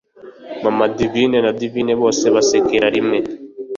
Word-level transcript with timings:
mama 0.63 0.85
divine 0.97 1.37
na 1.45 1.51
divine 1.61 1.93
bose 2.01 2.25
basekera 2.35 2.87
rimwe, 2.95 3.17